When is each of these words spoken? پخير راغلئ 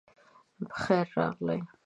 پخير 0.71 1.07
راغلئ 1.17 1.59